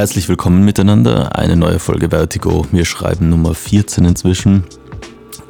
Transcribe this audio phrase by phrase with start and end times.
[0.00, 1.36] Herzlich willkommen miteinander.
[1.36, 2.66] Eine neue Folge Vertigo.
[2.72, 4.64] Wir schreiben Nummer 14 inzwischen.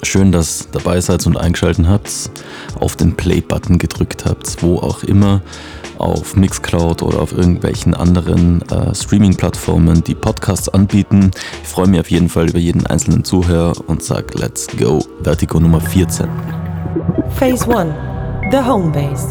[0.03, 2.11] Schön, dass ihr dabei seid und eingeschaltet habt,
[2.81, 5.41] auf den Play-Button gedrückt habt, wo auch immer,
[5.99, 11.31] auf Mixcloud oder auf irgendwelchen anderen äh, Streaming-Plattformen, die Podcasts anbieten.
[11.63, 15.61] Ich freue mich auf jeden Fall über jeden einzelnen Zuhörer und sage Let's go, Vertigo
[15.61, 16.29] Nummer 14.
[17.37, 17.95] Phase 1,
[18.51, 19.29] the Home Base.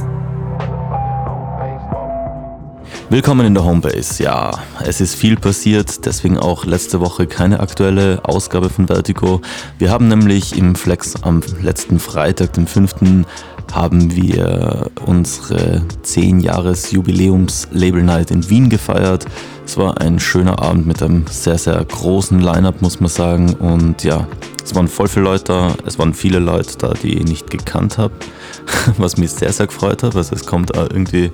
[3.11, 4.21] Willkommen in der Homebase.
[4.21, 4.51] Ja,
[4.85, 9.41] es ist viel passiert, deswegen auch letzte Woche keine aktuelle Ausgabe von Vertigo.
[9.79, 13.25] Wir haben nämlich im Flex am letzten Freitag, dem 5
[13.73, 19.25] haben wir unsere 10 Jahres Jubiläums Label Night in Wien gefeiert.
[19.65, 23.55] Es war ein schöner Abend mit einem sehr, sehr großen Line-Up, muss man sagen.
[23.55, 24.27] Und ja,
[24.63, 25.75] es waren voll viele Leute da.
[25.85, 28.13] Es waren viele Leute da, die ich nicht gekannt habe,
[28.97, 30.15] was mich sehr, sehr gefreut hat.
[30.15, 31.31] Also es kommt irgendwie,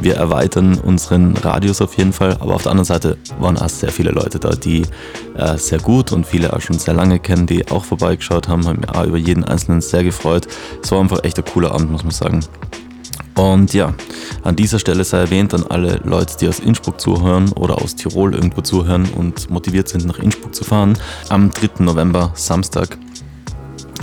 [0.00, 2.36] wir erweitern unseren Radius auf jeden Fall.
[2.40, 4.82] Aber auf der anderen Seite waren auch sehr viele Leute da, die
[5.36, 8.66] äh, sehr gut und viele auch schon sehr lange kennen, die auch vorbeigeschaut haben.
[8.66, 10.46] Haben mich auch über jeden Einzelnen sehr gefreut.
[10.82, 12.40] Es war einfach echt ein cooler Abend, muss man sagen.
[13.38, 13.94] Und ja,
[14.42, 18.34] an dieser Stelle sei erwähnt an alle Leute, die aus Innsbruck zuhören oder aus Tirol
[18.34, 20.98] irgendwo zuhören und motiviert sind, nach Innsbruck zu fahren.
[21.28, 21.84] Am 3.
[21.84, 22.98] November, Samstag,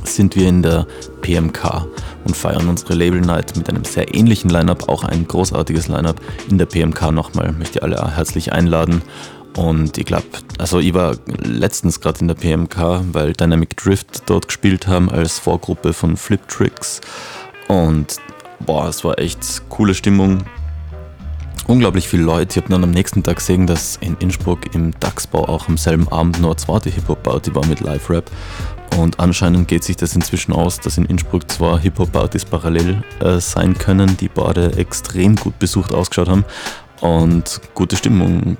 [0.05, 0.88] sind wir in der
[1.22, 1.86] PMK
[2.23, 6.58] und feiern unsere Label Night mit einem sehr ähnlichen Lineup, auch ein großartiges Lineup in
[6.58, 7.52] der PMK nochmal.
[7.52, 9.02] Möchte alle herzlich einladen.
[9.58, 10.27] Und ich glaube,
[10.59, 15.39] also ich war letztens gerade in der PMK, weil Dynamic Drift dort gespielt haben als
[15.39, 17.02] Vorgruppe von Flip Tricks.
[17.67, 18.17] Und
[18.59, 20.44] boah, es war echt coole Stimmung.
[21.67, 22.52] Unglaublich viele Leute.
[22.52, 26.08] Ich habe dann am nächsten Tag gesehen, dass in Innsbruck im Dachsbau auch am selben
[26.10, 28.30] Abend nur eine zweite Hip-Hop-Party war mit Live-Rap.
[28.98, 33.76] Und anscheinend geht sich das inzwischen aus, dass in Innsbruck zwei Hip-Hop-Partys parallel äh, sein
[33.77, 36.45] können, die beide extrem gut besucht ausgeschaut haben
[37.02, 38.58] und gute Stimmung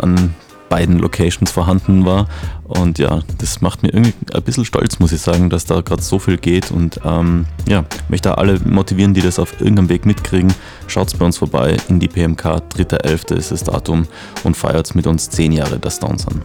[0.00, 0.34] an
[0.68, 2.26] beiden Locations vorhanden war.
[2.64, 6.02] Und ja, das macht mir irgendwie ein bisschen stolz, muss ich sagen, dass da gerade
[6.02, 6.70] so viel geht.
[6.70, 10.52] Und ähm, ja, möchte alle motivieren, die das auf irgendeinem Weg mitkriegen.
[10.86, 13.34] Schaut bei uns vorbei in die PMK, 3.11.
[13.36, 14.06] ist das Datum
[14.44, 16.42] und feiert mit uns 10 Jahre der Stones an.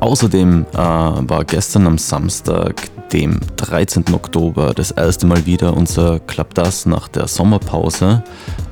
[0.00, 2.74] Außerdem äh, war gestern am Samstag,
[3.12, 4.04] dem 13.
[4.12, 8.22] Oktober, das erste Mal wieder unser Club Das nach der Sommerpause.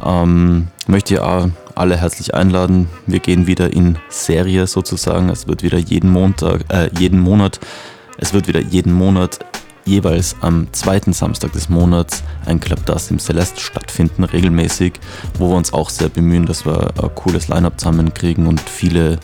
[0.05, 2.89] Ähm, möchte ich auch alle herzlich einladen.
[3.07, 5.29] Wir gehen wieder in Serie sozusagen.
[5.29, 7.61] Es wird wieder jeden Montag, äh, jeden Monat,
[8.19, 9.39] es wird wieder jeden Monat
[9.85, 14.95] jeweils am zweiten Samstag des Monats ein Club Das im Celeste stattfinden, regelmäßig,
[15.39, 19.19] wo wir uns auch sehr bemühen, dass wir ein cooles Line-Up zusammenkriegen und viele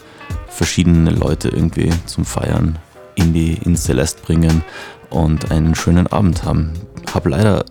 [0.48, 2.78] verschiedene Leute irgendwie zum Feiern
[3.15, 4.62] in die ins Celeste bringen
[5.10, 6.72] und einen schönen Abend haben.
[7.15, 7.65] Habe leider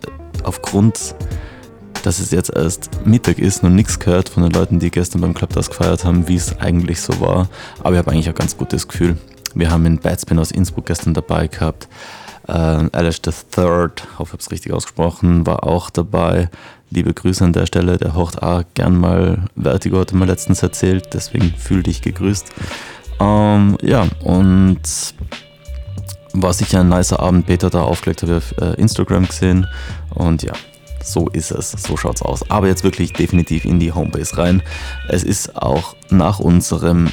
[0.44, 1.14] aufgrund
[2.08, 5.34] dass es jetzt erst Mittag ist, noch nichts gehört von den Leuten, die gestern beim
[5.34, 7.50] Club das gefeiert haben, wie es eigentlich so war.
[7.80, 9.18] Aber ich habe eigentlich ein ganz gutes Gefühl.
[9.54, 11.86] Wir haben einen Batspin aus Innsbruck gestern dabei gehabt.
[12.46, 16.48] Äh, Alice the Third, hoffe, ich habe es richtig ausgesprochen, war auch dabei.
[16.88, 21.10] Liebe Grüße an der Stelle, der haucht auch gern mal Vertigo, hat mir letztens erzählt,
[21.12, 22.46] deswegen fühl dich gegrüßt.
[23.20, 24.80] Ähm, ja, und
[26.32, 27.44] war sicher ein nicer Abend.
[27.44, 29.66] Peter da aufgelegt, habe ich auf äh, Instagram gesehen.
[30.14, 30.54] Und ja,
[31.02, 32.48] so ist es, so schaut's aus.
[32.50, 34.62] Aber jetzt wirklich definitiv in die Homebase rein.
[35.08, 37.08] Es ist auch nach unserem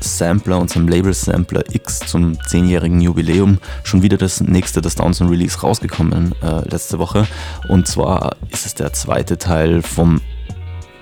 [0.00, 5.60] Sampler, unserem Label Sampler X zum 10-jährigen Jubiläum schon wieder das nächste, das Downson Release
[5.60, 7.26] rausgekommen äh, letzte Woche.
[7.68, 10.20] Und zwar ist es der zweite Teil vom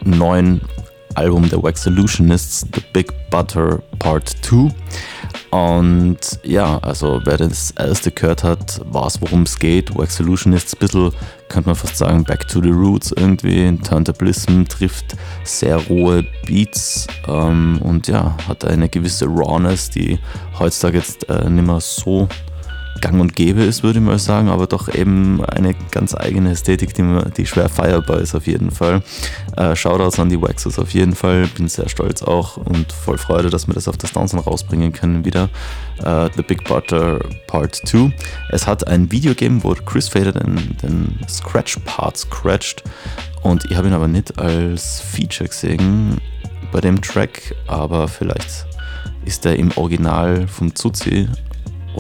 [0.04, 0.60] neuen
[1.14, 4.72] Album der Wax Solutionists, The Big Butter Part 2.
[5.50, 9.97] Und ja, also wer das erste gehört hat, weiß, worum es geht.
[9.97, 11.13] Wax Solutionists, ein bisschen,
[11.48, 13.77] könnte man fast sagen, Back to the Roots irgendwie.
[13.78, 20.21] Turntablism trifft sehr rohe Beats ähm, und ja, hat eine gewisse Rawness, die
[20.59, 22.28] heutzutage jetzt äh, nicht mehr so
[23.01, 26.95] gang und gäbe ist, würde ich mal sagen, aber doch eben eine ganz eigene Ästhetik,
[26.95, 27.03] die,
[27.37, 29.03] die schwer feierbar ist auf jeden Fall.
[29.57, 33.51] Äh, Shoutouts an die Waxes auf jeden Fall, bin sehr stolz auch und voll Freude,
[33.51, 35.48] dass wir das auf das Downson rausbringen können wieder.
[36.03, 38.13] Äh, The Big Butter Part 2.
[38.51, 42.83] Es hat ein Video gegeben, wo Chris Fader den, den Scratch-Part scratcht
[43.43, 46.21] und ich habe ihn aber nicht als Feature gesehen
[46.72, 48.66] bei dem Track, aber vielleicht
[49.25, 51.28] ist er im Original vom Zuzi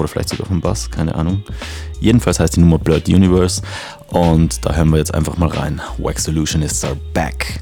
[0.00, 1.42] oder vielleicht sogar vom Bass, keine Ahnung.
[2.00, 3.62] Jedenfalls heißt die Nummer Blurred Universe
[4.08, 5.80] und da hören wir jetzt einfach mal rein.
[5.98, 7.60] Wax Solutionists are back.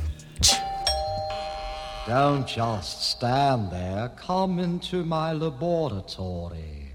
[2.09, 6.95] Don't just stand there, come into my laboratory.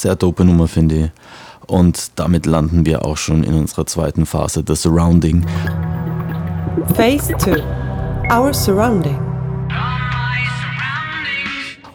[0.00, 1.10] Sehr dope Nummer, finde ich.
[1.66, 5.44] Und damit landen wir auch schon in unserer zweiten Phase, The Surrounding.
[6.94, 7.62] Phase 2
[8.34, 9.18] Our Surrounding.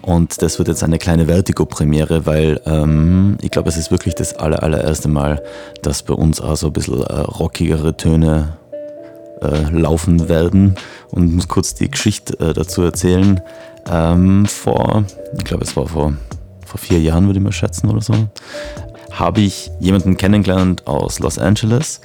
[0.04, 4.36] Und das wird jetzt eine kleine Vertigo-Premiere, weil ähm, ich glaube, es ist wirklich das
[4.36, 5.42] aller, allererste Mal,
[5.82, 8.60] dass bei uns auch so ein bisschen äh, rockigere Töne
[9.42, 10.76] äh, laufen werden.
[11.10, 13.42] Und ich muss kurz die Geschichte äh, dazu erzählen.
[13.90, 15.06] Ähm, vor,
[15.40, 16.14] ich glaube, es war vor,
[16.66, 18.14] vor vier Jahren, würde ich mal schätzen oder so,
[19.12, 22.02] habe ich jemanden kennengelernt aus Los Angeles.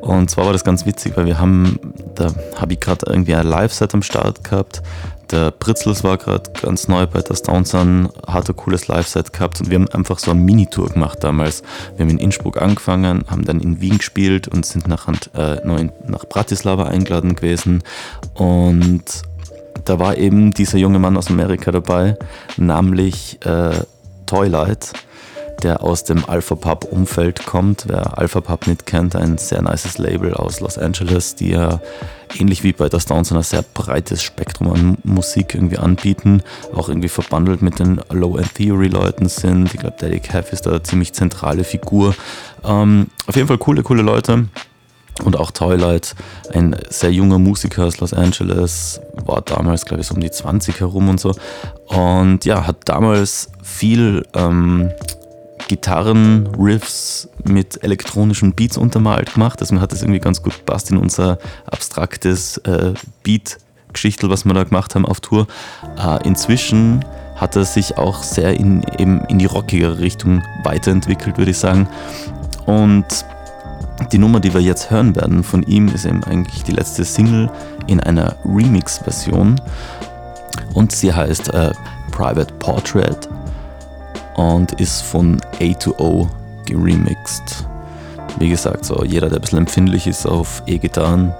[0.00, 1.78] Und zwar war das ganz witzig, weil wir haben,
[2.14, 4.82] da habe ich gerade irgendwie ein Live-Set am Start gehabt.
[5.30, 9.70] Der Pritzels war gerade ganz neu bei der Downsun, hat ein cooles Live-Set gehabt und
[9.70, 11.62] wir haben einfach so eine Minitour gemacht damals.
[11.96, 15.56] Wir haben in Innsbruck angefangen, haben dann in Wien gespielt und sind nach, äh,
[16.06, 17.82] nach Bratislava eingeladen gewesen.
[18.34, 19.04] Und
[19.84, 22.16] da war eben dieser junge Mann aus Amerika dabei,
[22.56, 23.80] nämlich äh,
[24.34, 24.92] Toylight,
[25.62, 27.84] der aus dem Alpha Pub Umfeld kommt.
[27.86, 31.80] Wer Alpha Pub nicht kennt, ein sehr nices Label aus Los Angeles, die ja
[32.36, 36.42] ähnlich wie bei der Stones ein sehr breites Spektrum an Musik irgendwie anbieten,
[36.74, 39.72] auch irgendwie verbandelt mit den Low End Theory Leuten sind.
[39.72, 42.16] Ich glaube, Daddy Cav ist da eine ziemlich zentrale Figur.
[42.64, 44.48] Ähm, auf jeden Fall coole, coole Leute.
[45.22, 46.16] Und auch Toylight,
[46.52, 50.80] ein sehr junger Musiker aus Los Angeles, war damals, glaube ich, so um die 20
[50.80, 51.36] herum und so.
[51.86, 54.90] Und ja, hat damals viel ähm,
[55.68, 59.60] Gitarren-Riffs mit elektronischen Beats untermalt gemacht.
[59.60, 64.54] Also mir hat das irgendwie ganz gut gepasst in unser abstraktes äh, Beat-Geschichtel, was wir
[64.54, 65.46] da gemacht haben auf Tour.
[65.98, 67.04] Äh, inzwischen
[67.34, 71.88] hat er sich auch sehr in, in die rockigere Richtung weiterentwickelt, würde ich sagen.
[72.66, 73.06] Und
[74.12, 77.50] die Nummer, die wir jetzt hören werden von ihm, ist eben eigentlich die letzte Single
[77.88, 79.60] in einer Remix-Version.
[80.74, 81.72] Und sie heißt äh,
[82.12, 83.28] Private Portrait
[84.34, 86.28] und ist von A2O
[86.66, 87.66] geremixed.
[88.38, 91.32] Wie gesagt, so jeder, der ein bisschen empfindlich ist auf E-Gitarren,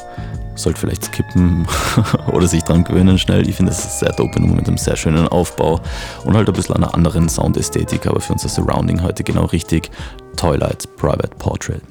[0.55, 1.67] sollte vielleicht skippen
[2.33, 3.49] oder sich dran gewöhnen schnell.
[3.49, 5.81] Ich finde, das ist sehr dope mit einem sehr schönen Aufbau
[6.25, 9.91] und halt ein bisschen einer anderen Soundästhetik, aber für unser Surrounding heute genau richtig.
[10.37, 11.83] Toylight Private Portrait.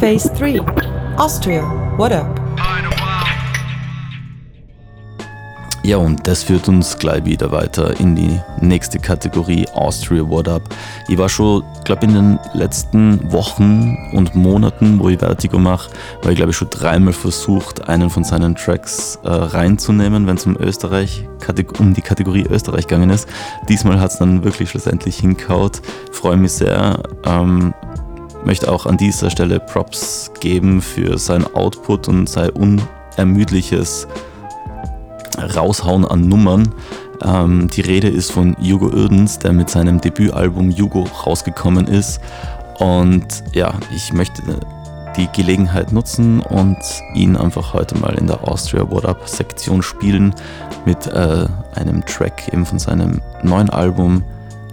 [0.00, 0.60] Phase 3
[1.18, 1.60] Austria,
[1.98, 2.40] what up?
[5.82, 10.62] Ja, und das führt uns gleich wieder weiter in die nächste Kategorie Austria What Up.
[11.08, 15.90] Ich war schon, glaube in den letzten Wochen und Monaten, wo ich Vertigo mache,
[16.22, 20.46] war ich glaube ich schon dreimal versucht, einen von seinen Tracks äh, reinzunehmen, wenn es
[20.46, 21.26] um Österreich,
[21.78, 23.28] um die Kategorie Österreich gegangen ist.
[23.68, 25.82] Diesmal hat es dann wirklich schlussendlich hinkaut.
[26.12, 27.02] Freue mich sehr.
[27.26, 27.74] Ähm,
[28.44, 34.06] möchte auch an dieser Stelle Props geben für sein Output und sein unermüdliches
[35.56, 36.74] raushauen an Nummern.
[37.22, 42.20] Ähm, die Rede ist von Jugo Irdens, der mit seinem Debütalbum Jugo rausgekommen ist.
[42.78, 44.42] Und ja, ich möchte
[45.16, 46.78] die Gelegenheit nutzen und
[47.14, 50.34] ihn einfach heute mal in der Austria What Up Sektion spielen
[50.86, 54.24] mit äh, einem Track eben von seinem neuen Album.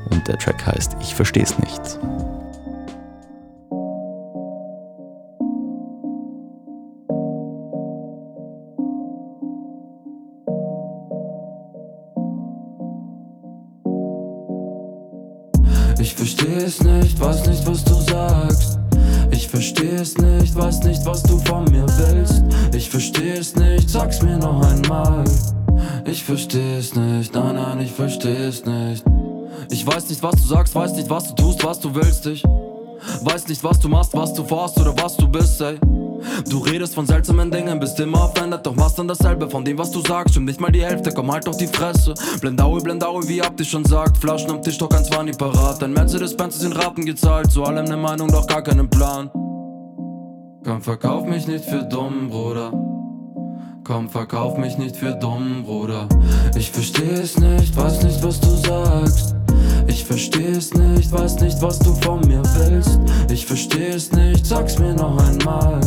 [0.09, 1.99] Und der Track heißt Ich versteh's nicht.
[15.99, 18.77] Ich versteh es nicht, weiß nicht, was du sagst.
[19.31, 22.43] Ich versteh es nicht, weiß nicht, was du von mir willst.
[22.75, 25.23] Ich versteh es nicht, sag's mir noch einmal.
[26.05, 29.03] Ich versteh es nicht, nein, nein, ich versteh es nicht.
[29.71, 32.27] Ich weiß nicht, was du sagst, weiß nicht, was du tust, was du willst.
[32.27, 35.79] Ich weiß nicht, was du machst, was du vorhast oder was du bist, ey.
[36.49, 39.91] Du redest von seltsamen Dingen, bist immer offended, doch machst dann dasselbe von dem, was
[39.91, 40.33] du sagst.
[40.33, 42.13] Stimmt nicht mal die Hälfte, komm halt auf die Fresse.
[42.41, 44.17] Blendaue, Blendaue, wie Abdi schon sagt.
[44.17, 45.81] Flaschen am Tisch, doch ganz war nie parat.
[45.81, 49.29] Dein Mercedes-Benz ist in Raten gezahlt, zu allem ne Meinung, doch gar keinen Plan.
[50.63, 52.71] Komm, verkauf mich nicht für dumm, Bruder.
[53.83, 56.09] Komm, verkauf mich nicht für dumm, Bruder.
[56.57, 59.35] Ich versteh es nicht, weiß nicht, was du sagst.
[59.87, 62.99] Ich versteh es nicht, weiß nicht, was du von mir willst.
[63.31, 65.79] Ich versteh es nicht, sag's mir noch einmal.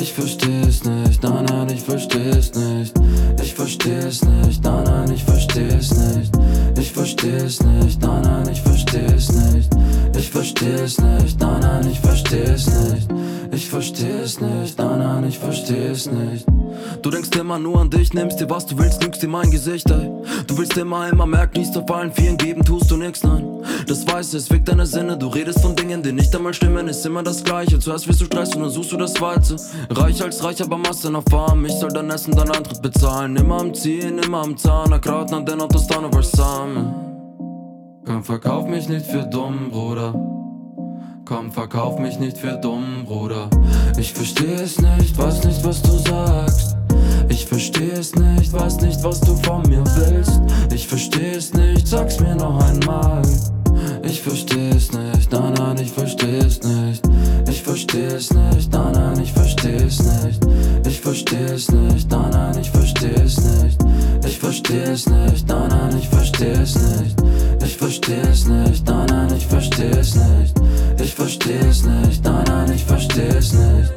[0.00, 2.98] Ich versteh es nicht, nein, nein, ich versteh es nicht.
[3.42, 6.32] Ich versteh es nicht, nein, nein, ich versteh es nicht.
[6.78, 9.70] Ich versteh es nicht, nein, nein, ich versteh es nicht.
[10.16, 13.19] Ich versteh es nicht, nein, nein, ich versteh es nicht.
[13.52, 16.46] Ich versteh es nicht, nein, nein, ich versteh es nicht.
[17.02, 19.90] Du denkst immer nur an dich, nimmst dir was du willst, lügst dir mein Gesicht,
[19.90, 20.10] ey.
[20.46, 23.44] Du willst immer, immer merken, nichts auf allen Vieren geben, tust du nix, nein.
[23.88, 26.86] Das weißt du, es wirkt deine Sinne, du redest von Dingen, die nicht einmal stimmen,
[26.86, 27.80] ist immer das Gleiche.
[27.80, 29.56] Zuerst wirst du Stress und dann suchst du das Weize.
[29.90, 31.64] Reich als reich, aber Masse nach Farm.
[31.64, 33.36] Ich soll dein Essen, dein Eintritt bezahlen.
[33.36, 36.94] Immer am Ziehen, immer am Zahn, Kraut an den Autos, übersamen.
[38.04, 40.29] Komm, verkauf mich nicht für dumm, Bruder.
[41.30, 43.48] Komm, verkauf mich nicht für dumm, Bruder.
[43.96, 46.76] Ich versteh es nicht, weiß nicht, was du sagst.
[47.28, 50.40] Ich versteh es nicht, weiß nicht, was du von mir willst.
[50.74, 53.22] Ich versteh es nicht, sag's mir noch einmal.
[54.02, 57.08] Ich versteh es nicht, nein, nein, ich versteh es nicht.
[57.48, 60.40] Ich versteh es nicht, nein, nein, ich versteh es nicht.
[60.84, 63.78] Ich versteh es nicht, nein, nein, ich versteh es nicht.
[64.26, 67.22] Ich versteh es nicht, nein, nein, ich versteh es nicht.
[67.64, 70.54] Ich versteh es nicht, nein, nein, ich versteh es nicht.
[71.02, 73.92] Ich versteh es nicht, nein, nein, ich versteh es nicht.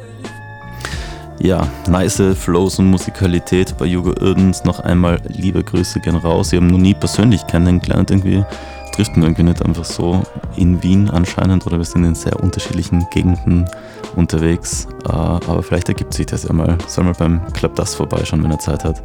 [1.38, 4.64] Ja, nice Flows und Musikalität bei Jugo Irdens.
[4.64, 6.50] Noch einmal liebe Grüße gehen raus.
[6.50, 8.10] Sie haben noch nie persönlich kennengelernt.
[8.10, 8.42] Irgendwie
[8.94, 10.22] trifft man irgendwie nicht einfach so
[10.56, 13.66] in Wien anscheinend oder wir sind in sehr unterschiedlichen Gegenden
[14.16, 14.86] unterwegs.
[15.06, 16.76] Äh, aber vielleicht ergibt sich das ja mal.
[16.86, 19.02] Soll mal beim Club das vorbeischauen, wenn er Zeit hat.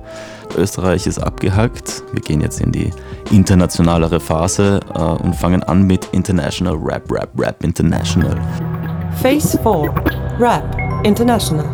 [0.57, 2.03] Österreich ist abgehackt.
[2.13, 2.91] Wir gehen jetzt in die
[3.31, 8.35] internationalere Phase äh, und fangen an mit International Rap, Rap, Rap International.
[9.21, 9.93] Phase 4
[10.39, 11.65] Rap International.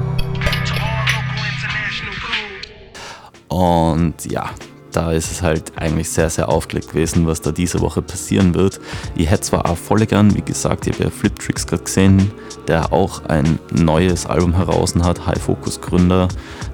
[3.50, 4.50] Und ja,
[4.96, 8.80] da ist es halt eigentlich sehr, sehr aufgelegt gewesen, was da diese Woche passieren wird.
[9.16, 12.32] Ich hätte zwar auch voll gern, wie gesagt, ich habe ja Flip Tricks gerade gesehen,
[12.68, 16.28] der auch ein neues Album heraus hat, High Focus Gründer,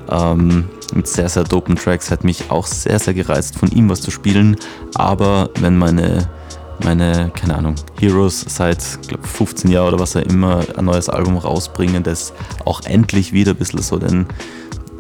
[0.10, 4.01] ähm, mit sehr, sehr dopen Tracks, hat mich auch sehr, sehr gereizt, von ihm was
[4.01, 4.57] zu spielen.
[4.93, 6.29] Aber wenn meine
[6.84, 11.38] meine, keine Ahnung, Heroes seit glaub, 15 Jahren oder was er immer ein neues Album
[11.38, 12.34] rausbringen, das
[12.65, 14.25] auch endlich wieder ein bisschen so den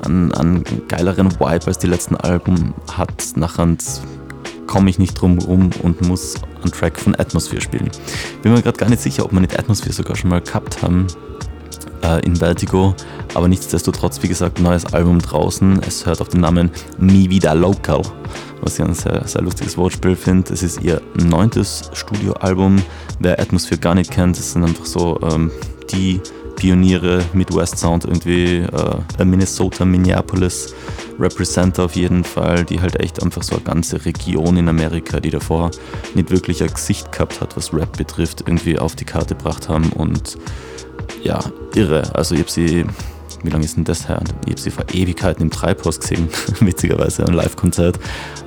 [0.01, 3.33] einen, einen geileren Vibe als die letzten Alben hat.
[3.35, 3.75] Nachher
[4.67, 7.89] komme ich nicht drum rum und muss einen Track von Atmosphere spielen.
[8.41, 11.07] Bin mir gerade gar nicht sicher, ob wir nicht Atmosphere sogar schon mal gehabt haben
[12.03, 12.95] äh, in Vertigo,
[13.33, 15.81] aber nichtsdestotrotz, wie gesagt, neues Album draußen.
[15.85, 18.01] Es hört auf den Namen Mi Vida Local,
[18.61, 20.53] was ich ein sehr, sehr lustiges Wortspiel finde.
[20.53, 22.81] Es ist ihr neuntes Studioalbum.
[23.19, 25.51] Wer Atmosphere gar nicht kennt, das sind einfach so ähm,
[25.91, 26.21] die
[26.61, 30.75] Pioniere Midwest Sound irgendwie, äh, Minnesota, Minneapolis
[31.19, 35.31] Representer auf jeden Fall, die halt echt einfach so eine ganze Region in Amerika, die
[35.31, 35.71] davor
[36.13, 39.89] nicht wirklich ein Gesicht gehabt hat, was Rap betrifft, irgendwie auf die Karte gebracht haben
[39.93, 40.37] und
[41.23, 41.39] ja,
[41.73, 42.03] irre.
[42.13, 42.85] Also ich habe sie,
[43.41, 44.21] wie lange ist denn das her?
[44.45, 47.99] Ich habe sie vor Ewigkeiten im Treibhaus gesehen, witzigerweise, ein Live-Konzert.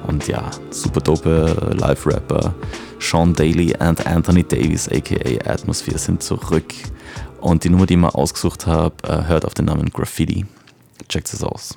[0.07, 2.55] Und ja, super dope Live-Rapper.
[3.01, 6.73] Sean Daly und Anthony Davis, aka Atmosphere, sind zurück.
[7.45, 10.47] Und die Nummer, die ich mal ausgesucht habe, äh, hört auf den Namen Graffiti.
[11.11, 11.77] Checkt es aus.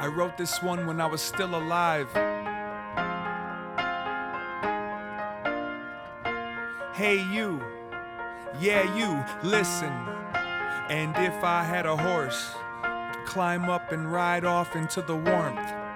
[0.00, 2.08] I wrote this one when I was still alive.
[6.94, 7.60] Hey, you,
[8.60, 9.92] yeah, you, listen.
[10.90, 12.56] And if I had a horse,
[13.24, 15.87] climb up and ride off into the warmth.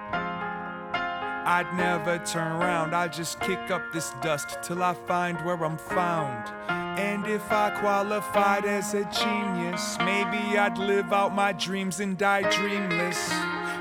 [1.45, 5.77] I'd never turn around, I'd just kick up this dust till I find where I'm
[5.77, 6.49] found.
[6.97, 12.49] And if I qualified as a genius, maybe I'd live out my dreams and die
[12.49, 13.33] dreamless.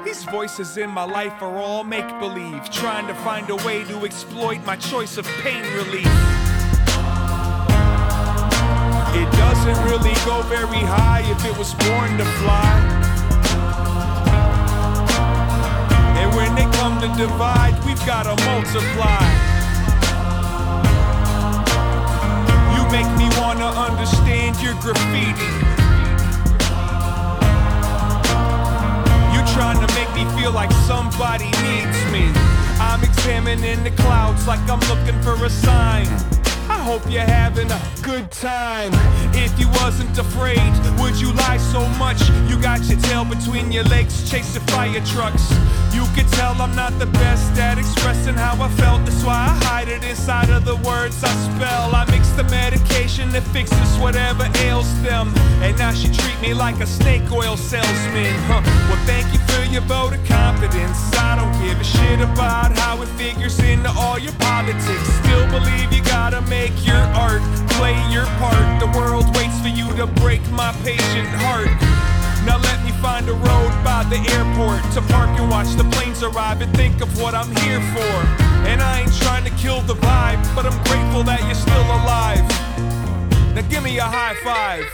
[0.05, 4.05] These voices in my life are all make believe, trying to find a way to
[4.05, 6.07] exploit my choice of pain relief.
[9.15, 13.03] It doesn't really go very high if it was born to fly.
[16.19, 16.67] And when they
[17.03, 19.27] to divide, we've gotta multiply.
[22.77, 25.51] You make me wanna understand your graffiti.
[29.35, 32.31] You trying to make me feel like somebody needs me.
[32.79, 36.42] I'm examining the clouds like I'm looking for a sign.
[36.83, 38.91] Hope you're having a good time.
[39.33, 40.61] If you wasn't afraid,
[40.99, 42.21] would you lie so much?
[42.51, 45.49] You got your tail between your legs, chasing fire trucks.
[45.95, 49.07] You could tell I'm not the best at expressing how I felt.
[49.07, 51.95] That's why I hide it inside of the words I spell.
[51.95, 55.33] I mix the medication that fixes whatever ails them.
[55.63, 58.35] And now she treat me like a snake oil salesman.
[58.51, 58.61] Huh.
[58.91, 60.99] Well, thank you for your vote of confidence.
[61.17, 65.09] I don't give a shit about how it figures into all your politics.
[65.23, 66.43] Still believe you gotta
[66.73, 68.81] make your art, play your part.
[68.81, 71.69] The world waits for you to break my patient heart.
[72.47, 76.23] Now let me find a road by the airport to park and watch the planes
[76.23, 78.15] arrive and think of what I'm here for.
[78.67, 82.47] And I ain't trying to kill the vibe, but I'm grateful that you're still alive.
[83.55, 84.85] Now give me a high five.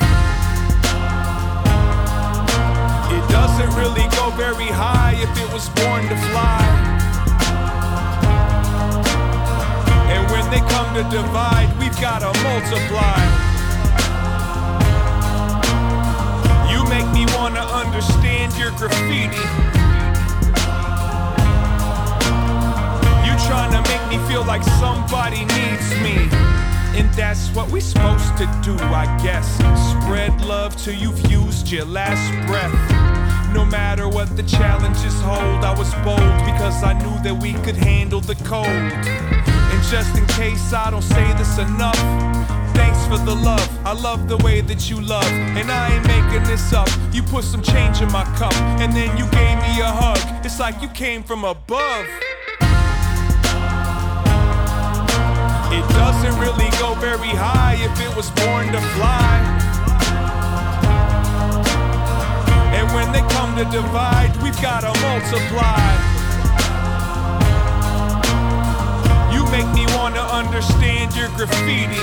[3.11, 7.08] It doesn't really go very high if it was born to fly.
[10.31, 13.21] When they come to divide, we've gotta multiply.
[16.71, 19.45] You make me wanna understand your graffiti.
[23.27, 26.29] You trying to make me feel like somebody needs me.
[26.99, 29.47] And that's what we supposed to do, I guess.
[29.93, 32.75] Spread love till you've used your last breath.
[33.55, 37.77] No matter what the challenges hold, I was bold because I knew that we could
[37.77, 39.47] handle the cold.
[39.90, 41.96] Just in case I don't say this enough,
[42.77, 43.87] thanks for the love.
[43.87, 46.90] I love the way that you love, and I ain't making this up.
[47.11, 50.44] You put some change in my cup, and then you gave me a hug.
[50.44, 52.05] It's like you came from above.
[55.72, 59.37] It doesn't really go very high if it was born to fly.
[62.77, 66.17] And when they come to divide, we've gotta multiply.
[69.59, 71.97] Make me wanna understand your graffiti.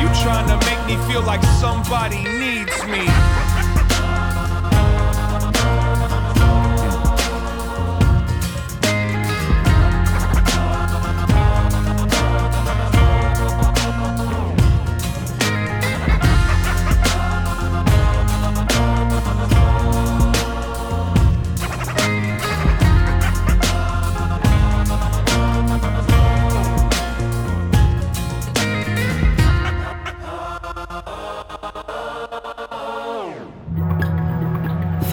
[0.00, 3.43] You trying to make me feel like somebody needs me.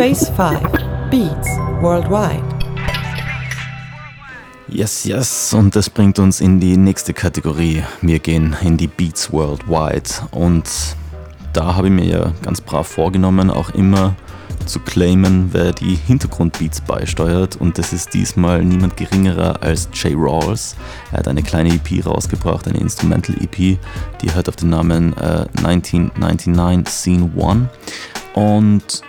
[0.01, 0.59] Phase 5
[1.11, 1.47] Beats
[1.79, 2.41] Worldwide.
[4.67, 7.83] Yes, yes, und das bringt uns in die nächste Kategorie.
[8.01, 10.63] Wir gehen in die Beats Worldwide und
[11.53, 14.15] da habe ich mir ja ganz brav vorgenommen, auch immer
[14.65, 20.77] zu claimen, wer die Hintergrundbeats beisteuert und das ist diesmal niemand geringerer als Jay Rawls.
[21.11, 25.45] Er hat eine kleine EP rausgebracht, eine Instrumental EP, die hört auf den Namen äh,
[25.63, 27.69] 1999 Scene 1
[28.33, 29.03] und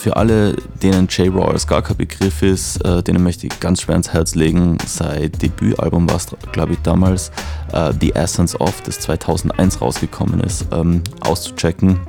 [0.00, 3.96] für alle, denen Jay Rawls gar kein Begriff ist, äh, denen möchte ich ganz schwer
[3.96, 4.78] ins Herz legen.
[4.86, 7.30] Sein Debütalbum war es, glaube ich, damals
[7.74, 12.00] äh, The Essence of, das 2001 rausgekommen ist, ähm, auszuchecken.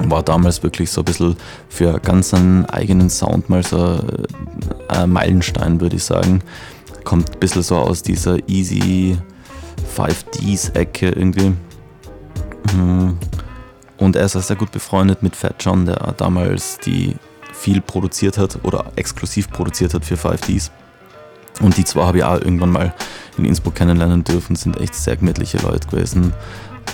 [0.00, 1.36] War damals wirklich so ein bisschen
[1.70, 3.94] für ganz einen eigenen Sound mal so
[4.88, 6.42] äh, ein Meilenstein, würde ich sagen.
[7.04, 9.16] kommt ein bisschen so aus dieser easy
[9.96, 11.54] 5Ds-Ecke irgendwie.
[12.76, 13.16] Mhm.
[14.04, 17.16] Und er ist auch sehr gut befreundet mit Fat John, der damals die
[17.54, 20.70] viel produziert hat oder exklusiv produziert hat für 5Ds.
[21.62, 22.94] Und die zwei habe ich auch irgendwann mal
[23.38, 26.34] in Innsbruck kennenlernen dürfen, sind echt sehr gemütliche Leute gewesen.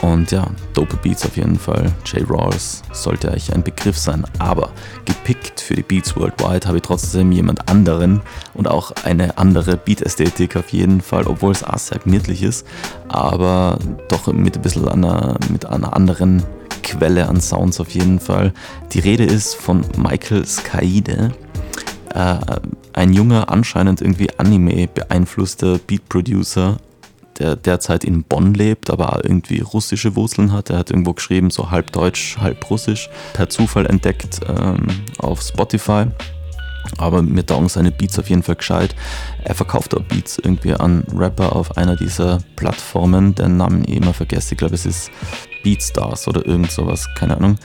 [0.03, 1.91] Und ja, dope Beats auf jeden Fall.
[2.07, 2.31] J.
[2.31, 4.25] Rawls sollte euch ein Begriff sein.
[4.39, 4.71] Aber
[5.05, 8.21] gepickt für die Beats Worldwide habe ich trotzdem jemand anderen
[8.55, 12.65] und auch eine andere Beat-Ästhetik auf jeden Fall, obwohl es auch sehr gemütlich ist,
[13.09, 16.45] aber doch mit ein bisschen einer, mit einer anderen
[16.91, 18.53] Quelle an Sounds auf jeden Fall.
[18.93, 21.33] Die Rede ist von Michael Skaide.
[22.15, 22.37] Äh,
[22.93, 26.79] ein junger, anscheinend irgendwie Anime beeinflusster Beat-Producer
[27.39, 30.69] der derzeit in Bonn lebt, aber irgendwie russische Wurzeln hat.
[30.69, 34.87] Er hat irgendwo geschrieben, so halb deutsch, halb russisch, per Zufall entdeckt ähm,
[35.19, 36.05] auf Spotify.
[36.99, 38.95] Aber mir taugen seine Beats auf jeden Fall gescheit.
[39.43, 44.13] Er verkauft auch Beats irgendwie an Rapper auf einer dieser Plattformen, deren Namen ich immer
[44.13, 44.55] vergesse.
[44.55, 45.11] Ich glaube, es ist
[45.63, 47.57] Beatstars oder irgend sowas, keine Ahnung.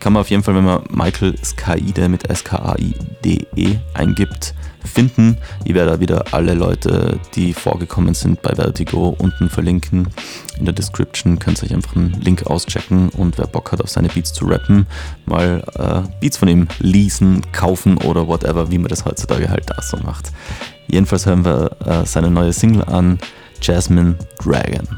[0.00, 5.36] Kann man auf jeden Fall, wenn man Michael Skaide mit S-K-A-I-D-E eingibt, finden.
[5.64, 10.08] Ich werde da wieder alle Leute, die vorgekommen sind bei Vertigo, unten verlinken.
[10.58, 13.90] In der Description könnt ihr euch einfach einen Link auschecken und wer Bock hat, auf
[13.90, 14.86] seine Beats zu rappen,
[15.26, 19.82] mal äh, Beats von ihm leasen, kaufen oder whatever, wie man das heutzutage halt da
[19.82, 20.32] so macht.
[20.88, 23.18] Jedenfalls hören wir äh, seine neue Single an,
[23.60, 24.88] Jasmine Dragon.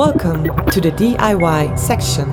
[0.00, 2.26] Welcome to the DIY section.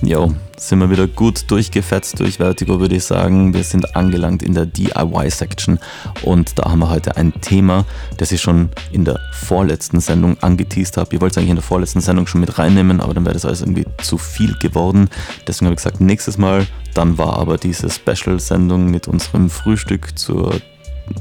[0.00, 3.52] Jo, sind wir wieder gut durchgefetzt durch Vertigo, würde ich sagen.
[3.52, 5.78] Wir sind angelangt in der DIY-Section
[6.22, 7.84] und da haben wir heute ein Thema,
[8.16, 11.14] das ich schon in der vorletzten Sendung angeteased habe.
[11.14, 13.44] Ich wollte es eigentlich in der vorletzten Sendung schon mit reinnehmen, aber dann wäre das
[13.44, 15.10] alles irgendwie zu viel geworden.
[15.46, 16.66] Deswegen habe ich gesagt, nächstes Mal.
[16.94, 20.54] Dann war aber diese Special-Sendung mit unserem Frühstück zur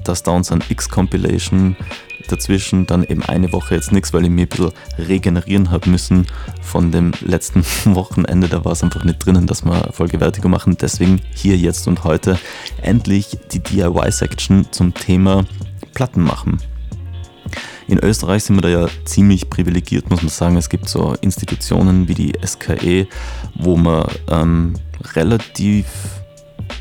[0.05, 1.75] Das Downs an X Compilation
[2.27, 6.27] dazwischen dann eben eine Woche jetzt nichts, weil ich mir ein bisschen regenerieren habe müssen
[6.62, 8.47] von dem letzten Wochenende.
[8.47, 10.77] Da war es einfach nicht drinnen, dass wir Folgewertigung machen.
[10.80, 12.39] Deswegen hier jetzt und heute
[12.82, 15.45] endlich die DIY-Section zum Thema
[15.93, 16.60] Platten machen.
[17.88, 20.58] In Österreich sind wir da ja ziemlich privilegiert, muss man sagen.
[20.58, 23.08] Es gibt so Institutionen wie die SKE,
[23.56, 24.73] wo man ähm,
[25.15, 25.86] relativ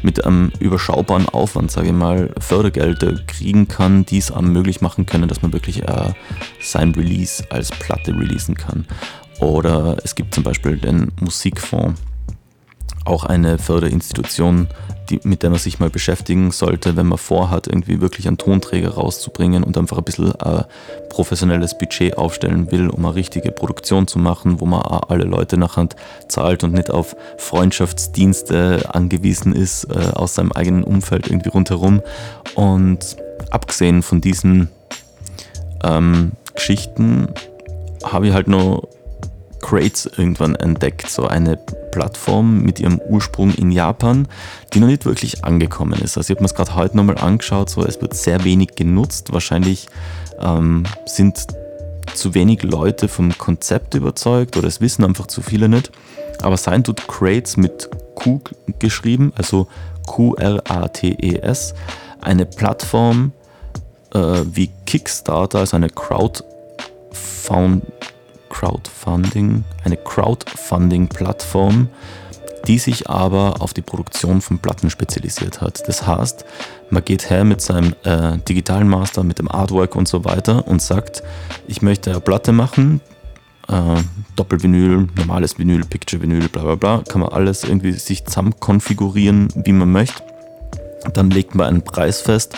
[0.03, 5.07] mit einem überschaubaren Aufwand, sage ich mal, Fördergelder kriegen kann, die es einem möglich machen
[5.07, 6.13] können, dass man wirklich äh,
[6.61, 8.87] sein Release als Platte releasen kann.
[9.41, 12.01] Oder es gibt zum Beispiel den Musikfonds,
[13.07, 14.69] auch eine Förderinstitution,
[15.11, 18.91] die, mit der man sich mal beschäftigen sollte, wenn man vorhat, irgendwie wirklich einen Tonträger
[18.91, 20.65] rauszubringen und einfach ein bisschen ein
[21.09, 25.57] professionelles Budget aufstellen will, um eine richtige Produktion zu machen, wo man auch alle Leute
[25.57, 25.89] nachher
[26.29, 32.03] zahlt und nicht auf Freundschaftsdienste angewiesen ist äh, aus seinem eigenen Umfeld irgendwie rundherum.
[32.55, 33.17] Und
[33.51, 34.69] abgesehen von diesen
[35.85, 37.29] ähm, Geschichten
[38.03, 38.89] habe ich halt noch
[39.67, 41.57] Crates irgendwann entdeckt, so eine
[41.91, 44.29] Plattform mit ihrem Ursprung in Japan,
[44.73, 46.17] die noch nicht wirklich angekommen ist.
[46.17, 49.33] Also ich habe mir es gerade heute nochmal angeschaut, so es wird sehr wenig genutzt.
[49.33, 49.89] Wahrscheinlich
[50.41, 51.49] ähm, sind
[52.15, 55.91] zu wenig Leute vom Konzept überzeugt oder es wissen einfach zu viele nicht.
[56.43, 58.41] Aber sein tut Crates mit Q
[58.79, 59.67] geschrieben, also
[60.07, 61.75] Q-R-A-T-E-S,
[62.21, 63.33] eine Plattform
[64.15, 67.83] äh, wie Kickstarter, also eine Crowdfund
[68.57, 71.89] Crowdfunding, eine Crowdfunding-Plattform,
[72.67, 75.87] die sich aber auf die Produktion von Platten spezialisiert hat.
[75.87, 76.47] Das heißt,
[76.89, 80.81] man geht her mit seinem äh, digitalen Master, mit dem Artwork und so weiter und
[80.81, 81.23] sagt,
[81.69, 83.03] ich möchte eine Platte machen,
[83.69, 84.03] äh,
[84.37, 89.73] Doppelvinyl, normales Vinyl, Picture-Vinyl, bla bla bla, kann man alles irgendwie sich zusammen konfigurieren, wie
[89.73, 90.23] man möchte.
[91.13, 92.57] Dann legt man einen Preis fest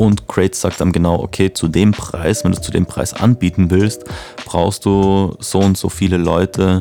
[0.00, 3.70] und Crates sagt dann genau, okay, zu dem Preis, wenn du zu dem Preis anbieten
[3.70, 4.04] willst,
[4.46, 6.80] brauchst du so und so viele Leute,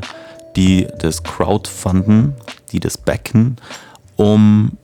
[0.55, 2.33] die das crowdfunden,
[2.71, 3.57] die das backen,
[4.15, 4.77] um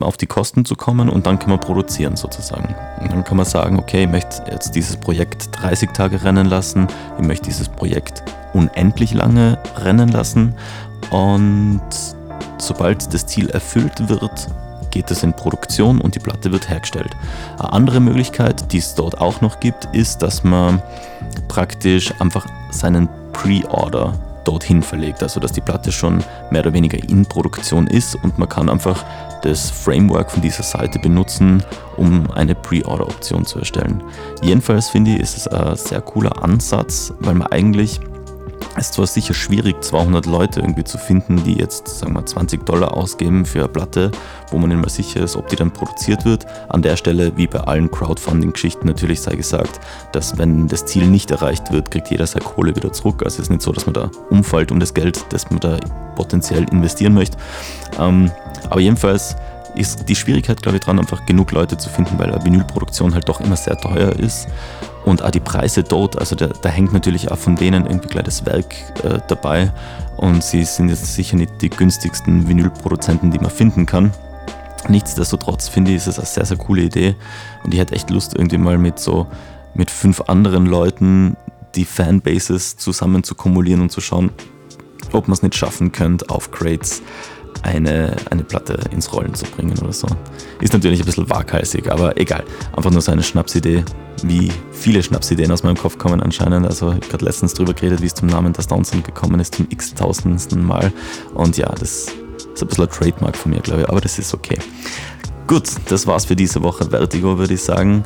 [0.00, 2.74] auf die Kosten zu kommen und dann kann man produzieren sozusagen.
[3.00, 6.86] Und dann kann man sagen, okay, ich möchte jetzt dieses Projekt 30 Tage rennen lassen,
[7.20, 8.22] ich möchte dieses Projekt
[8.54, 10.54] unendlich lange rennen lassen
[11.10, 11.82] und
[12.56, 14.48] sobald das Ziel erfüllt wird,
[14.92, 17.10] geht es in Produktion und die Platte wird hergestellt.
[17.58, 20.80] Eine andere Möglichkeit, die es dort auch noch gibt, ist, dass man
[21.48, 24.12] praktisch einfach seinen Pre-Order
[24.44, 28.48] dorthin verlegt, also dass die Platte schon mehr oder weniger in Produktion ist und man
[28.48, 29.04] kann einfach
[29.42, 31.62] das Framework von dieser Seite benutzen,
[31.96, 34.02] um eine Pre-Order-Option zu erstellen.
[34.42, 38.00] Jedenfalls finde ich, ist es ein sehr cooler Ansatz, weil man eigentlich
[38.76, 42.64] es ist zwar sicher schwierig, 200 Leute irgendwie zu finden, die jetzt, sagen wir, 20
[42.64, 44.10] Dollar ausgeben für eine Platte,
[44.50, 46.46] wo man nicht mehr sicher ist, ob die dann produziert wird.
[46.70, 49.80] An der Stelle, wie bei allen Crowdfunding-Geschichten, natürlich sei gesagt,
[50.12, 53.22] dass wenn das Ziel nicht erreicht wird, kriegt jeder seine Kohle wieder zurück.
[53.22, 55.78] Also es ist nicht so, dass man da umfällt um das Geld, das man da
[56.16, 57.36] potenziell investieren möchte.
[57.98, 58.30] Ähm,
[58.70, 59.36] aber jedenfalls
[59.74, 63.28] ist die Schwierigkeit, glaube ich, dran, einfach genug Leute zu finden, weil eine Vinylproduktion halt
[63.28, 64.48] doch immer sehr teuer ist
[65.04, 68.24] und auch die Preise dort, also da, da hängt natürlich auch von denen irgendwie gleich
[68.24, 69.72] das Werk äh, dabei
[70.16, 74.12] und sie sind jetzt sicher nicht die günstigsten Vinylproduzenten, die man finden kann.
[74.88, 77.14] Nichtsdestotrotz finde ich, ist es eine sehr, sehr coole Idee
[77.64, 79.26] und ich hätte echt Lust, irgendwie mal mit so
[79.74, 81.36] mit fünf anderen Leuten
[81.74, 84.30] die Fanbases zusammen zu kumulieren und zu schauen,
[85.12, 87.02] ob man es nicht schaffen könnte, auf Crates
[87.62, 90.06] eine, eine Platte ins Rollen zu bringen oder so.
[90.60, 92.44] Ist natürlich ein bisschen waghalsig, aber egal.
[92.76, 93.84] Einfach nur so eine Schnapsidee,
[94.24, 96.66] wie viele Schnapsideen aus meinem Kopf kommen anscheinend.
[96.66, 99.54] Also ich habe gerade letztens drüber geredet, wie es zum Namen der Downson gekommen ist,
[99.54, 100.92] zum x-tausendsten Mal.
[101.34, 102.08] Und ja, das
[102.54, 104.58] ist ein bisschen ein Trademark von mir, glaube ich, aber das ist okay.
[105.46, 108.04] Gut, das war's für diese Woche Vertigo, würde ich sagen.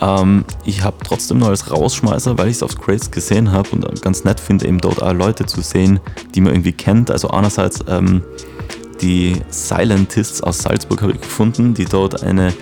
[0.00, 4.02] Ähm, ich habe trotzdem noch als Rausschmeißer, weil ich es auf Crates gesehen habe und
[4.02, 6.00] ganz nett finde, eben dort auch Leute zu sehen,
[6.34, 7.10] die man irgendwie kennt.
[7.10, 8.22] Also einerseits ähm,
[9.00, 12.52] die Silentists aus Salzburg habe ich gefunden, die dort eine,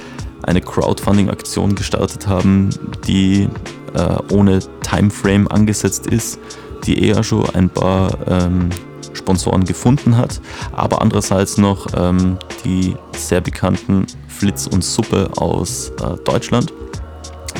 [0.42, 2.70] eine Crowdfunding-Aktion gestartet haben,
[3.06, 3.48] die
[3.94, 6.38] äh, ohne Timeframe angesetzt ist,
[6.84, 8.70] die eher schon ein paar ähm,
[9.12, 10.40] Sponsoren gefunden hat,
[10.72, 16.72] aber andererseits noch ähm, die sehr bekannten Flitz und Suppe aus äh, Deutschland,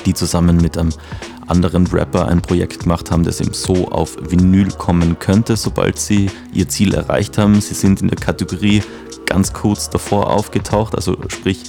[0.05, 0.93] die zusammen mit einem
[1.47, 6.31] anderen Rapper ein Projekt gemacht haben, das eben so auf Vinyl kommen könnte, sobald sie
[6.53, 7.61] ihr Ziel erreicht haben.
[7.61, 8.83] Sie sind in der Kategorie
[9.27, 11.65] ganz kurz davor aufgetaucht, also sprich,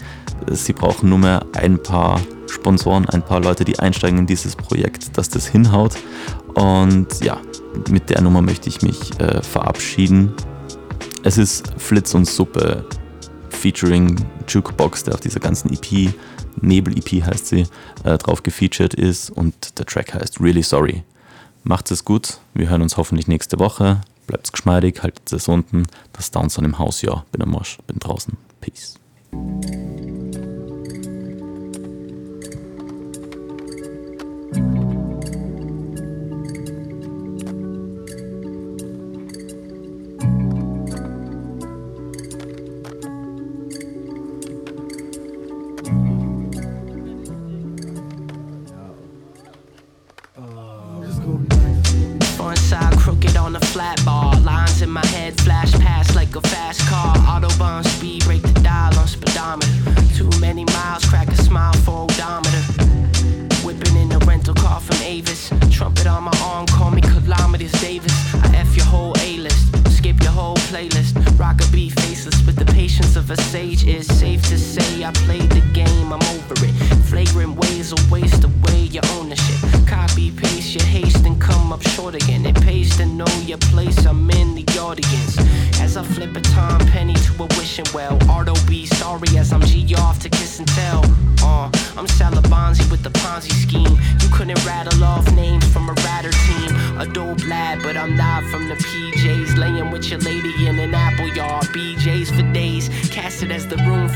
[0.51, 5.17] sie brauchen nur mehr ein paar Sponsoren, ein paar Leute, die einsteigen in dieses Projekt,
[5.17, 5.95] dass das hinhaut.
[6.53, 7.37] Und ja,
[7.89, 10.33] mit der Nummer möchte ich mich äh, verabschieden.
[11.23, 12.85] Es ist Flitz und Suppe
[13.49, 14.15] featuring
[14.47, 16.13] Jukebox, der auf dieser ganzen EP
[16.61, 17.67] Nebel-EP heißt sie,
[18.03, 21.03] äh, drauf gefeatured ist und der Track heißt Really Sorry.
[21.63, 24.01] Macht's es gut, wir hören uns hoffentlich nächste Woche.
[24.25, 25.83] Bleibt's geschmeidig, haltet es unten.
[26.13, 28.37] Das Downson im Haus, ja, bin am Marsch, bin draußen.
[28.61, 28.95] Peace.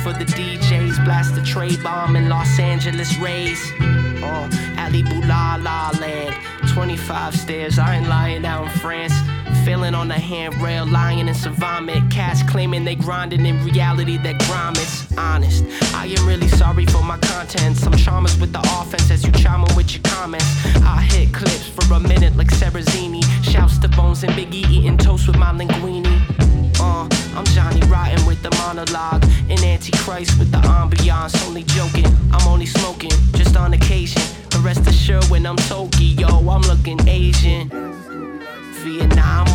[0.04, 1.04] For the DJs.
[1.06, 3.72] Blast the tray bomb in Los Angeles Rays.
[3.80, 6.36] Uh, Ali La La Land.
[6.74, 9.14] 25 stairs, I ain't lying out in France.
[9.66, 12.10] Feeling on the handrail, lying in some vomit.
[12.10, 15.66] Cats claiming they grinding in reality that grime is honest.
[15.93, 17.78] I am really sorry for my content.
[17.78, 20.47] Some charmers with the offense as you chime with your comments.
[20.84, 23.24] I hit clips for a minute like Serrazini.
[23.43, 26.31] Shouts to Bones and Biggie eating toast with my linguine.
[26.82, 29.24] Uh, I'm Johnny Rotten with the monologue.
[29.50, 31.34] And Antichrist with the ambiance.
[31.48, 34.22] Only joking, I'm only smoking, just on occasion.
[34.50, 37.70] But rest assured when I'm Tokyo, I'm looking Asian.
[38.82, 39.48] Vietnam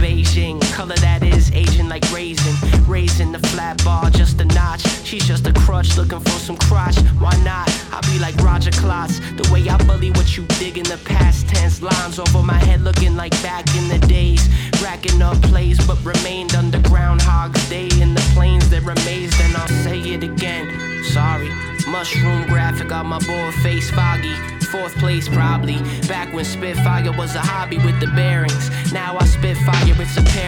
[0.00, 2.54] Beijing color that is aging like raisin.
[2.88, 4.82] Raising the flat bar just a notch.
[5.04, 6.98] She's just a crutch looking for some crotch.
[7.18, 7.68] Why not?
[7.92, 9.20] I be like Roger Klotz.
[9.36, 12.80] The way I bully what you dig in the past tense lines over my head
[12.80, 14.48] looking like back in the days.
[14.82, 16.90] Racking up plays but remained underground.
[16.90, 21.04] Groundhog's Day in the planes that amazed and I'll say it again.
[21.04, 21.48] Sorry.
[21.88, 24.59] Mushroom graphic on my boy face foggy.
[24.70, 25.78] Fourth place probably.
[26.06, 28.70] Back when Spitfire was a hobby with the bearings.
[28.92, 30.39] Now I Spitfire, it's apparent.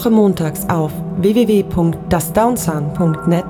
[0.00, 3.44] Woche montags auf www.dasdownsound.net